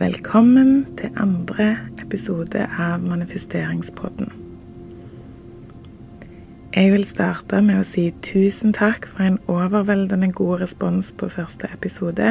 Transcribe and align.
Velkommen 0.00 0.86
til 0.96 1.10
andre 1.20 1.74
episode 2.00 2.62
av 2.80 3.02
Manifesteringspodden. 3.04 4.30
Jeg 6.72 6.92
vil 6.94 7.04
starte 7.04 7.58
med 7.60 7.82
å 7.82 7.84
si 7.84 8.06
tusen 8.24 8.72
takk 8.72 9.04
for 9.10 9.26
en 9.26 9.36
overveldende 9.44 10.30
god 10.32 10.62
respons 10.62 11.10
på 11.20 11.28
første 11.28 11.68
episode, 11.76 12.30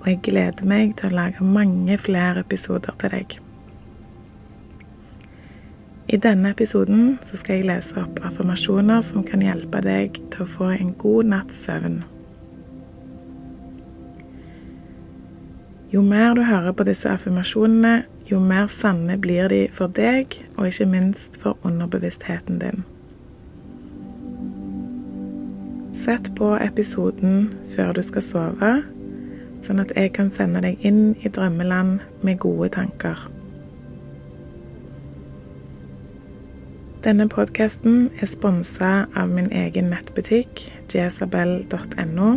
og 0.00 0.08
jeg 0.10 0.24
gleder 0.26 0.66
meg 0.66 0.96
til 0.98 1.12
å 1.12 1.20
lage 1.20 1.46
mange 1.46 2.00
flere 2.02 2.42
episoder 2.42 2.98
til 2.98 3.14
deg. 3.14 3.36
I 6.10 6.18
denne 6.18 6.50
episoden 6.50 7.12
skal 7.30 7.60
jeg 7.60 7.68
lese 7.70 8.02
opp 8.02 8.18
affirmasjoner 8.26 9.06
som 9.06 9.22
kan 9.22 9.46
hjelpe 9.46 9.86
deg 9.86 10.18
til 10.34 10.42
å 10.42 10.50
få 10.58 10.74
en 10.74 10.90
god 10.98 11.30
natts 11.30 11.62
søvn. 11.62 12.02
Jo 15.92 16.00
mer 16.02 16.34
du 16.34 16.40
hører 16.42 16.72
på 16.72 16.86
disse 16.88 17.10
affirmasjonene, 17.12 18.06
jo 18.30 18.38
mer 18.40 18.70
sanne 18.72 19.18
blir 19.20 19.50
de 19.52 19.66
for 19.76 19.92
deg, 19.92 20.38
og 20.56 20.70
ikke 20.70 20.86
minst 20.88 21.36
for 21.42 21.58
underbevisstheten 21.68 22.62
din. 22.62 22.80
Sett 25.92 26.30
på 26.38 26.54
episoden 26.56 27.50
før 27.74 27.92
du 27.92 28.00
skal 28.06 28.24
sove, 28.24 28.72
sånn 29.60 29.84
at 29.84 29.92
jeg 29.92 30.14
kan 30.16 30.32
sende 30.32 30.64
deg 30.64 30.80
inn 30.80 31.12
i 31.20 31.28
drømmeland 31.28 32.00
med 32.24 32.40
gode 32.40 32.72
tanker. 32.72 33.28
Denne 37.04 37.28
podkasten 37.28 38.08
er 38.22 38.32
sponsa 38.32 38.94
av 39.12 39.28
min 39.28 39.52
egen 39.52 39.92
nettbutikk, 39.92 40.70
jesabel.no 40.88 42.32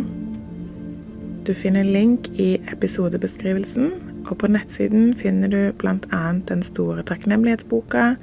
du 1.46 1.54
finner 1.54 1.86
link 1.86 2.28
i 2.42 2.56
episodebeskrivelsen, 2.72 3.90
og 4.26 4.38
på 4.38 4.50
nettsiden 4.50 5.12
finner 5.18 5.50
du 5.52 5.60
bl.a. 5.78 6.22
den 6.48 6.62
store 6.66 7.04
takknemlighetsboka, 7.06 8.16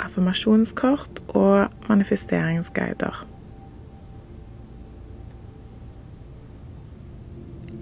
affirmasjonskort 0.00 1.20
og 1.28 1.88
manifesteringsguider. 1.88 3.26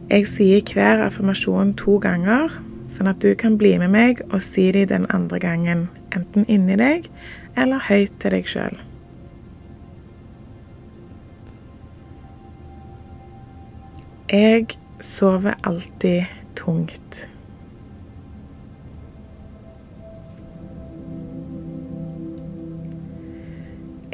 Jeg 0.08 0.24
sier 0.24 0.64
hver 0.72 1.04
affirmasjon 1.04 1.74
to 1.76 1.98
ganger, 2.00 2.48
sånn 2.88 3.12
at 3.12 3.20
du 3.20 3.34
kan 3.36 3.58
bli 3.60 3.74
med 3.76 3.92
meg 3.92 4.24
og 4.30 4.40
si 4.40 4.70
det 4.72 4.88
den 4.88 5.04
andre 5.12 5.42
gangen, 5.44 5.88
enten 6.16 6.48
inni 6.48 6.80
deg 6.80 7.10
eller 7.60 7.84
høyt 7.90 8.16
til 8.22 8.38
deg 8.38 8.48
sjøl. 8.48 8.87
Jeg 14.32 14.66
sover 15.00 15.52
alltid 15.64 16.22
tungt. 16.56 17.30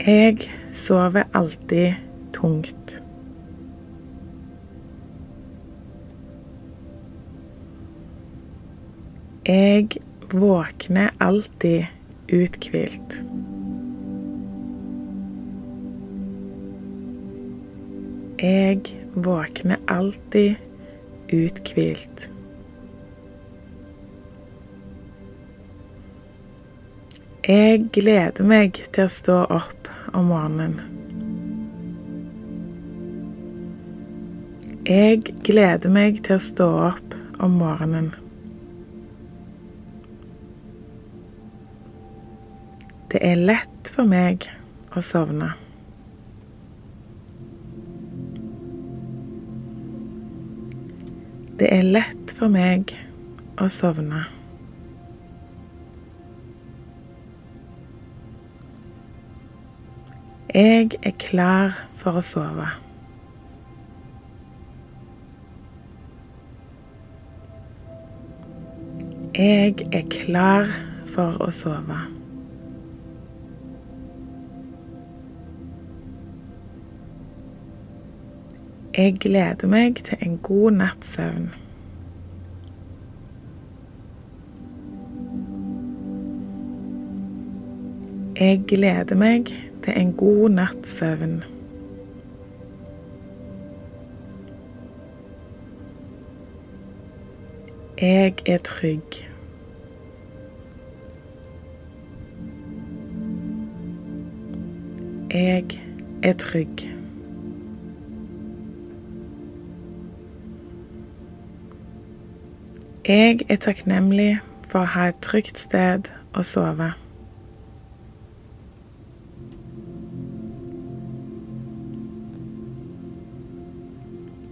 Jeg 0.06 0.38
sover 0.72 1.22
alltid 1.34 1.92
tungt. 2.32 3.02
Jeg 9.46 9.88
våkner 10.32 11.08
alltid 11.20 11.82
uthvilt. 12.32 13.24
Jeg 18.42 19.03
våkner 19.14 19.76
alltid 19.86 20.54
uthvilt. 21.28 22.30
Jeg 27.44 27.88
gleder 27.92 28.46
meg 28.48 28.78
til 28.94 29.04
å 29.04 29.12
stå 29.12 29.38
opp 29.52 29.88
om 30.16 30.30
morgenen. 30.32 30.78
Jeg 34.88 35.20
gleder 35.44 35.92
meg 35.92 36.22
til 36.24 36.38
å 36.38 36.44
stå 36.44 36.68
opp 36.90 37.18
om 37.44 37.58
morgenen. 37.60 38.10
Det 43.12 43.20
er 43.24 43.44
lett 43.44 43.92
for 43.92 44.08
meg 44.08 44.48
å 44.96 45.04
sovne. 45.04 45.52
Det 51.58 51.68
er 51.70 51.84
lett 51.86 52.32
for 52.34 52.50
meg 52.50 52.90
å 53.62 53.68
sovne. 53.70 54.24
Jeg 60.50 60.96
er 61.02 61.14
klar 61.22 61.78
for 61.94 62.18
å 62.18 62.24
sove. 62.26 62.66
Jeg 69.38 69.86
er 69.94 70.10
klar 70.10 70.74
for 71.14 71.38
å 71.38 71.52
sove. 71.54 72.02
Jeg 78.96 79.14
gleder 79.20 79.66
meg 79.66 79.96
til 79.96 80.18
en 80.22 80.36
god 80.38 80.70
natts 80.70 81.08
søvn. 81.16 81.48
Jeg 88.40 88.62
gleder 88.68 89.16
meg 89.16 89.50
til 89.82 89.92
en 89.96 90.12
god 90.12 90.50
natts 90.50 90.90
søvn. 90.98 91.42
Jeg 98.00 98.34
er 98.46 98.58
trygg. 98.58 99.24
Jeg 105.32 105.64
er 106.22 106.32
trygg. 106.32 107.03
Jeg 113.08 113.40
er 113.48 113.56
takknemlig 113.60 114.38
for 114.64 114.80
å 114.80 114.88
ha 114.88 115.02
et 115.10 115.18
trygt 115.20 115.58
sted 115.60 116.06
å 116.32 116.40
sove. 116.40 116.86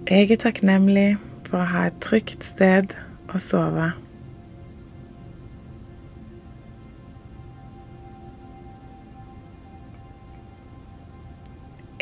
Jeg 0.05 0.29
er 0.37 0.43
takknemlig 0.45 1.07
for 1.49 1.63
å 1.63 1.71
ha 1.71 1.87
et 1.89 1.97
trygt 2.05 2.45
sted 2.45 2.93
å 3.33 3.41
sove. 3.41 3.89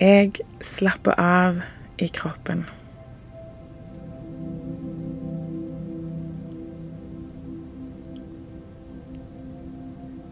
Jeg 0.03 0.35
slapper 0.59 1.15
av 1.15 1.63
i 2.03 2.11
kroppen. 2.11 2.67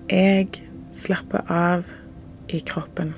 Jeg 0.09 0.49
slapper 0.97 1.43
av 1.53 1.91
i 2.49 2.59
kroppen. 2.65 3.11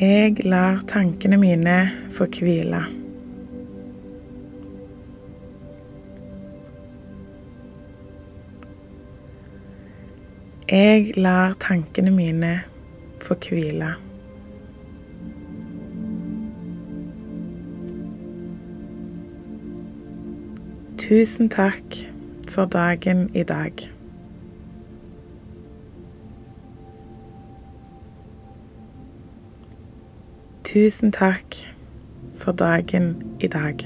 Jeg 0.00 0.40
lar 0.48 0.80
tankene 0.88 1.36
mine 1.36 1.76
få 2.16 2.30
hvile. 2.32 2.80
Jeg 10.72 11.12
lar 11.20 11.60
tankene 11.60 12.16
mine 12.16 12.56
få 13.20 13.36
hvile. 13.36 14.05
Tusen 21.08 21.48
takk 21.48 22.10
for 22.48 22.64
dagen 22.64 23.30
i 23.34 23.42
dag. 23.42 23.72
Tusen 30.64 31.12
takk 31.12 31.54
for 32.34 32.52
dagen 32.52 33.34
i 33.40 33.46
dag. 33.46 33.76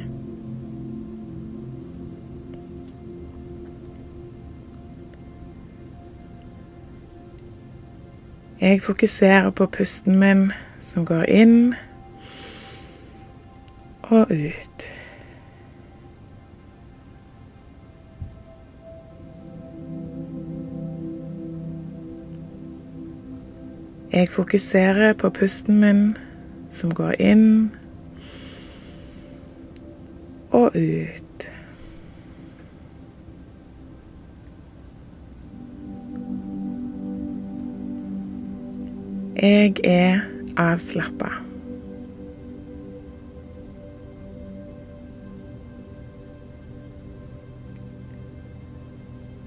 Jeg 8.60 8.82
fokuserer 8.82 9.50
på 9.50 9.66
pusten 9.66 10.18
min 10.18 10.52
som 10.80 11.04
går 11.04 11.22
inn 11.22 11.74
og 14.02 14.26
ut. 14.30 14.99
Jeg 24.12 24.28
fokuserer 24.28 25.12
på 25.12 25.30
pusten 25.30 25.80
min 25.80 26.16
som 26.70 26.90
går 26.94 27.14
inn 27.18 27.70
og 30.50 30.74
ut. 30.74 31.46
Jeg 39.42 39.76
er 39.84 40.20
avslappa. 40.56 41.30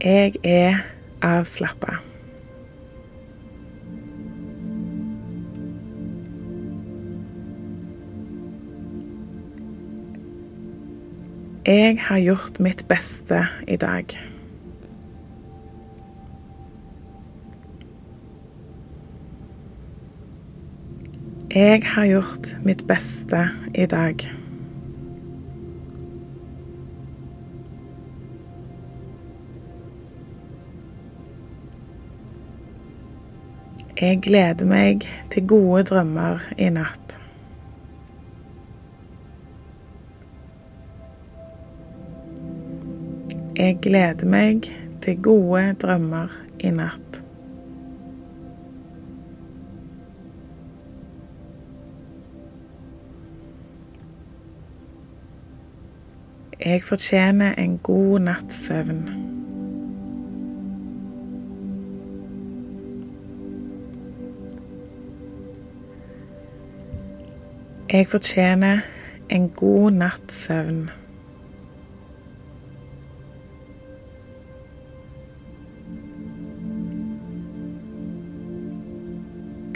Jeg 0.03 0.33
er 0.43 0.81
avslappa. 1.21 2.12
Jeg 11.65 11.95
har 12.01 12.17
gjort 12.19 12.59
mitt 12.59 12.87
beste 12.87 13.37
i 13.67 13.75
dag. 13.79 14.05
Jeg 21.55 21.83
har 21.85 22.05
gjort 22.05 22.51
mitt 22.65 22.83
beste 22.87 23.45
i 23.75 23.85
dag. 23.85 24.27
Jeg 34.01 34.19
gleder 34.21 34.65
meg 34.67 35.07
til 35.31 35.47
gode 35.47 35.87
drømmer 35.93 36.43
i 36.59 36.67
natt. 36.75 37.22
Jeg 43.63 43.77
gleder 43.81 44.25
meg 44.27 44.65
til 45.01 45.21
gode 45.23 45.61
drømmer 45.79 46.31
i 46.59 46.71
natt. 46.75 47.19
Jeg 56.59 56.83
fortjener 56.83 57.53
en 57.63 57.77
god 57.77 58.19
natts 58.25 58.65
søvn. 58.65 58.99
Jeg 67.93 68.07
fortjener 68.11 68.83
en 69.29 69.49
god 69.49 69.91
natts 69.91 70.43
søvn. 70.43 70.83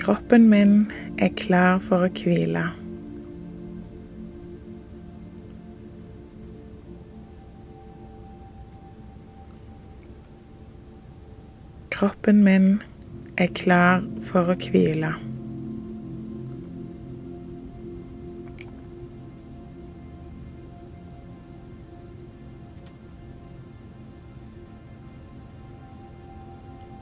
Kroppen 0.07 0.49
min 0.49 0.91
er 1.19 1.33
klar 1.35 1.81
for 1.83 2.05
å 2.05 2.07
hvile. 2.07 2.61
Kroppen 11.91 12.39
min 12.45 12.69
er 13.35 13.51
klar 13.51 14.05
for 14.23 14.53
å 14.53 14.55
hvile. 14.55 15.09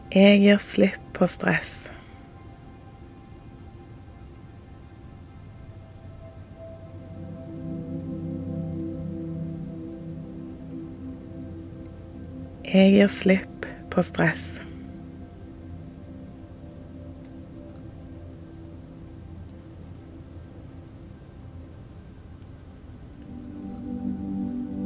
Jeg 0.10 0.42
gir 0.42 0.58
slipp 0.58 1.14
på 1.14 1.30
stress. 1.30 1.95
Jeg 12.76 12.92
gir 12.92 13.08
slipp 13.08 13.66
på 13.88 14.02
stress. 14.04 14.42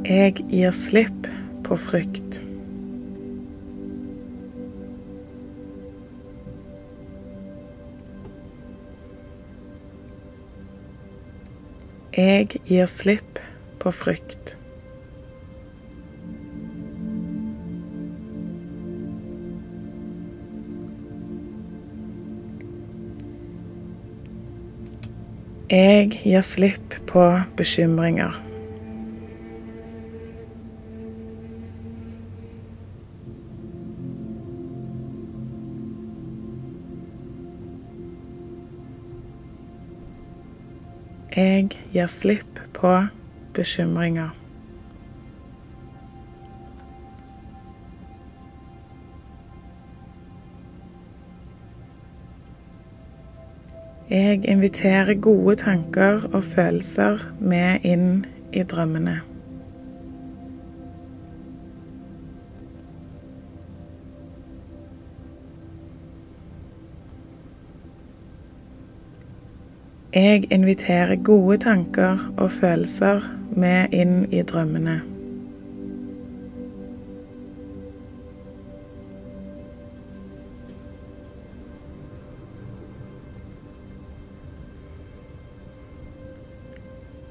Jeg 0.06 0.36
gir 0.52 0.70
slipp 0.70 1.26
på 1.66 1.80
frykt. 1.88 2.44
Jeg 12.14 12.46
gir 12.70 12.86
slipp 12.86 13.42
på 13.82 13.90
frykt. 13.90 14.59
Jeg 25.70 26.08
gir 26.10 26.40
slipp 26.42 26.94
på 27.06 27.22
bekymringer. 27.56 28.34
Jeg 41.36 41.70
gir 41.92 42.10
slipp 42.10 42.58
på 42.74 42.96
bekymringer. 43.54 44.39
Jeg 54.10 54.48
inviterer 54.50 55.14
gode 55.14 55.54
tanker 55.56 56.24
og 56.32 56.42
følelser 56.44 57.20
med 57.38 57.84
inn 57.86 58.24
i 58.52 58.64
drømmene. 58.66 59.20
Jeg 70.14 70.52
inviterer 70.52 71.22
gode 71.22 71.56
tanker 71.62 72.32
og 72.36 72.50
følelser 72.50 73.22
med 73.54 73.94
inn 73.94 74.24
i 74.34 74.42
drømmene. 74.42 75.09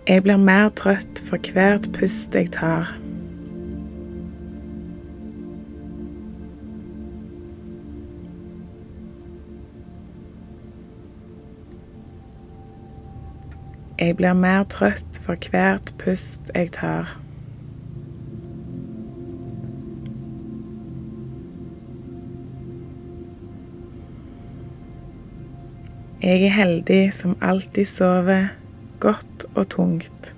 Jeg 0.10 0.24
blir 0.24 0.38
mer 0.38 0.70
trøtt 0.74 1.20
for 1.22 1.52
hvert 1.54 1.86
pust 1.94 2.34
jeg 2.34 2.48
tar. 2.52 2.88
Jeg 14.00 14.16
blir 14.18 14.34
mer 14.34 14.64
trøtt 14.64 15.20
for 15.22 15.38
hvert 15.52 15.94
pust 16.02 16.50
jeg 16.56 16.72
tar. 16.74 17.20
Jeg 26.24 26.42
er 26.48 26.58
heldig 26.58 27.14
som 27.14 27.38
alltid 27.42 27.86
sover 27.86 28.50
godt 29.00 29.46
og 29.56 29.70
tungt. 29.70 30.36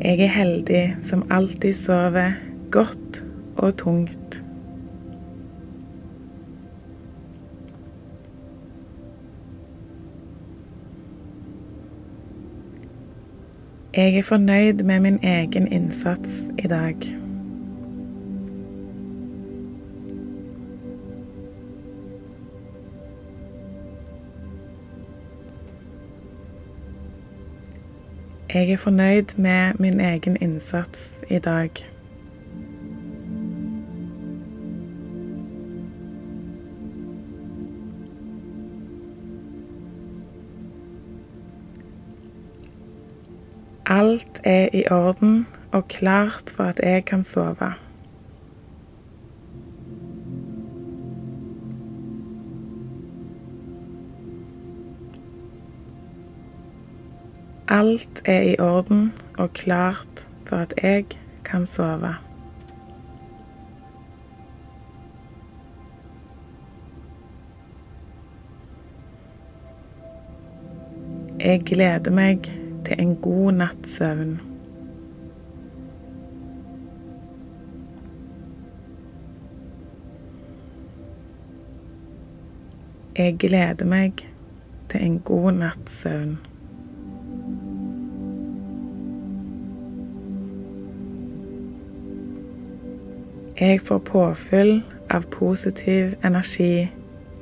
Jeg 0.00 0.20
er 0.20 0.26
heldig 0.26 0.96
som 1.02 1.26
alltid 1.30 1.72
sover 1.72 2.32
godt 2.70 3.26
og 3.56 3.76
tungt. 3.76 4.44
Jeg 13.96 14.18
er 14.18 14.22
fornøyd 14.22 14.84
med 14.84 15.00
min 15.00 15.18
egen 15.22 15.72
innsats 15.72 16.30
i 16.58 16.66
dag. 16.68 17.27
Jeg 28.58 28.70
er 28.70 28.76
fornøyd 28.76 29.36
med 29.36 29.72
min 29.78 30.00
egen 30.00 30.36
innsats 30.40 31.24
i 31.30 31.38
dag. 31.38 31.70
Alt 43.86 44.40
er 44.44 44.68
i 44.72 44.84
orden 44.90 45.46
og 45.72 45.88
klart 45.88 46.52
for 46.56 46.64
at 46.64 46.80
jeg 46.82 47.04
kan 47.04 47.24
sove. 47.24 47.87
Alt 57.78 58.22
er 58.24 58.40
i 58.42 58.56
orden 58.58 59.12
og 59.38 59.52
klart 59.52 60.28
for 60.46 60.56
at 60.56 60.74
jeg 60.82 61.04
kan 61.44 61.66
sove. 61.66 62.14
Jeg 71.40 71.60
gleder 71.60 72.10
meg 72.10 72.50
til 72.84 72.98
en 72.98 73.14
god 73.16 73.52
natts 73.52 73.94
søvn. 74.00 74.34
Jeg 83.18 83.38
gleder 83.38 83.86
meg 83.86 84.12
til 84.90 85.00
en 85.02 85.20
god 85.20 85.52
natts 85.52 86.02
søvn. 86.02 86.38
Jeg 93.60 93.80
får 93.80 93.98
påfyll 93.98 94.82
av 95.10 95.24
positiv 95.30 96.12
energi 96.24 96.88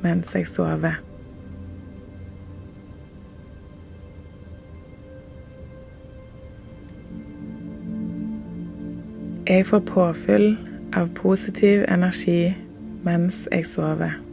mens 0.01 0.35
jeg 0.35 0.47
sover. 0.47 0.95
Jeg 9.49 9.67
får 9.67 9.81
påfyll 9.81 10.57
av 10.97 11.13
positiv 11.15 11.85
energi 11.89 12.55
mens 13.05 13.49
jeg 13.53 13.67
sover. 13.67 14.26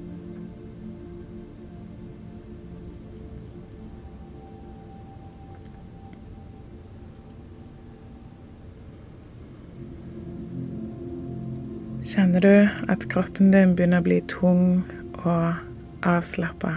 Kjenner 12.04 12.40
du 12.40 12.68
at 12.92 13.06
kroppen 13.08 13.54
din 13.54 13.78
begynner 13.78 14.02
å 14.02 14.04
bli 14.04 14.18
tung 14.28 14.82
og 15.24 16.04
avslappa? 16.04 16.74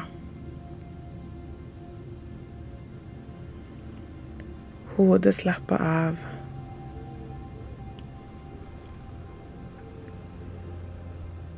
Hodet 4.94 5.34
slapper 5.34 5.82
av. 5.82 6.22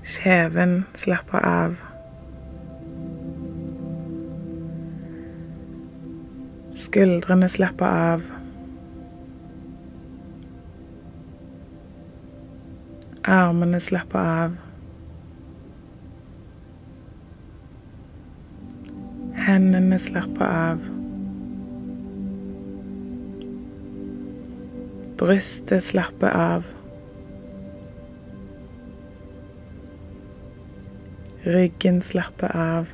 Kjeven 0.00 0.74
slapper 0.96 1.44
av. 1.52 1.78
Skuldrene 6.72 7.52
slapper 7.52 8.00
av. 8.16 8.32
Armene 13.28 13.80
slapper 13.80 14.18
av. 14.18 14.54
Hendene 19.36 19.98
slapper 20.00 20.44
av. 20.44 20.86
Brystet 25.20 25.84
slapper 25.84 26.30
av. 26.30 26.72
Ryggen 31.44 32.02
slapper 32.02 32.56
av. 32.56 32.88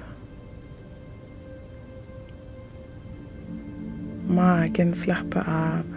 Magen 4.26 4.94
slapper 4.94 5.48
av. 5.48 5.93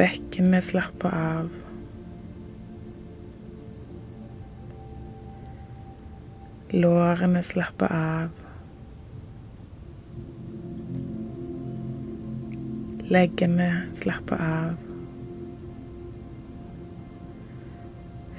Bekkenet 0.00 0.64
slapper 0.64 1.12
av. 1.14 1.50
Lårene 6.70 7.42
slapper 7.42 7.92
av. 7.92 8.30
Leggene 13.12 13.66
slapper 13.92 14.40
av. 14.40 14.78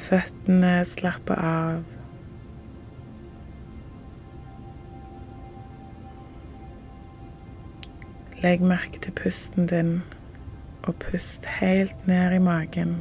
Føttene 0.08 0.72
slapper 0.89 1.44
av. 1.51 1.94
Legg 8.41 8.65
merke 8.65 9.03
til 9.06 9.13
pusten 9.22 9.70
din, 9.70 9.94
og 10.84 10.96
pust 10.96 11.46
helt 11.46 12.08
ned 12.08 12.36
i 12.36 12.40
magen. 12.40 12.96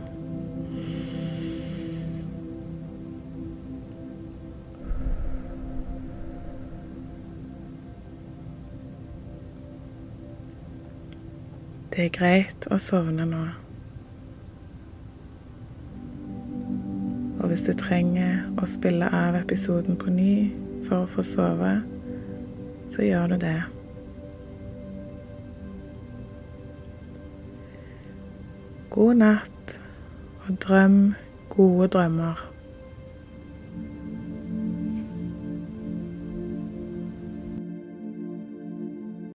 Det 11.90 12.04
er 12.06 12.12
greit 12.14 12.66
å 12.72 12.78
sovne 12.80 13.26
nå. 13.28 13.40
Og 17.40 17.48
hvis 17.50 17.64
du 17.66 17.72
trenger 17.76 18.46
å 18.60 18.68
spille 18.68 19.08
av 19.10 19.36
episoden 19.40 19.98
på 20.00 20.12
ny 20.14 20.34
for 20.86 21.02
å 21.02 21.10
få 21.10 21.24
sove, 21.26 21.74
så 22.92 23.04
gjør 23.04 23.34
du 23.34 23.36
det. 23.42 23.79
God 29.00 29.14
natt, 29.16 29.80
og 30.44 30.56
drøm 30.60 31.14
gode 31.48 31.86
drømmer. 31.86 32.49